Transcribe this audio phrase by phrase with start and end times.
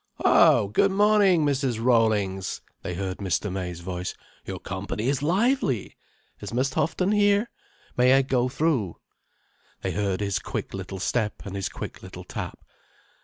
[0.25, 1.77] "Oh, good morning, Mrs.
[1.79, 3.51] Rollings!" they heard Mr.
[3.51, 4.15] May's voice.
[4.47, 5.95] "Your company is lively.
[6.39, 7.51] Is Miss Houghton here?
[7.95, 8.95] May I go through?"
[9.83, 12.57] They heard his quick little step and his quick little tap.